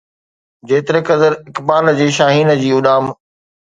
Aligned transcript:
جيتريقدر 0.67 1.31
اقبال 1.51 1.95
جي 2.01 2.11
شاهين 2.19 2.53
جي 2.65 2.77
اڏام 2.81 3.17